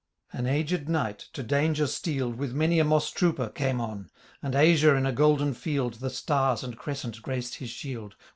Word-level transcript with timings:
An 0.33 0.47
aged 0.47 0.89
Knight, 0.89 1.27
to 1.33 1.43
danger 1.43 1.83
steePd, 1.83 2.35
"With 2.35 2.55
many 2.55 2.79
a 2.79 2.83
moss 2.83 3.11
trooper, 3.11 3.49
came 3.49 3.79
on; 3.79 4.09
And 4.41 4.55
azure 4.55 4.95
in 4.95 5.05
a 5.05 5.11
golden 5.11 5.53
field, 5.53 5.93
The 5.99 6.09
stars 6.09 6.63
and 6.63 6.75
crescent 6.75 7.21
graced 7.21 7.57
his 7.57 7.69
shield. 7.69 8.15